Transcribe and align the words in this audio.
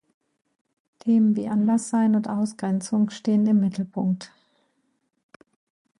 Themen 0.97 1.35
wie 1.35 1.47
Anderssein 1.47 2.15
und 2.15 2.27
Ausgrenzung 2.27 3.11
stehen 3.11 3.45
im 3.45 3.59
Mittelpunkt. 3.59 4.31